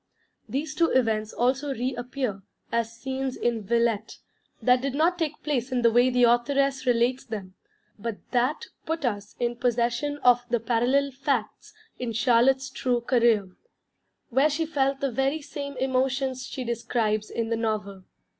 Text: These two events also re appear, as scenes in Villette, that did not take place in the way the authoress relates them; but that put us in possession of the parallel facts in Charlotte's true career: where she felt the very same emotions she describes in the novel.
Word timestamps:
These 0.49 0.73
two 0.73 0.89
events 0.89 1.31
also 1.31 1.75
re 1.75 1.93
appear, 1.93 2.41
as 2.71 2.91
scenes 2.91 3.37
in 3.37 3.61
Villette, 3.61 4.17
that 4.59 4.81
did 4.81 4.95
not 4.95 5.19
take 5.19 5.43
place 5.43 5.71
in 5.71 5.83
the 5.83 5.91
way 5.91 6.09
the 6.09 6.23
authoress 6.23 6.87
relates 6.87 7.23
them; 7.23 7.53
but 7.99 8.17
that 8.31 8.65
put 8.87 9.05
us 9.05 9.35
in 9.39 9.57
possession 9.57 10.17
of 10.23 10.43
the 10.49 10.59
parallel 10.59 11.11
facts 11.11 11.75
in 11.99 12.13
Charlotte's 12.13 12.71
true 12.71 13.01
career: 13.01 13.55
where 14.31 14.49
she 14.49 14.65
felt 14.65 15.01
the 15.01 15.11
very 15.11 15.39
same 15.39 15.77
emotions 15.77 16.47
she 16.47 16.63
describes 16.63 17.29
in 17.29 17.49
the 17.49 17.55
novel. 17.55 18.03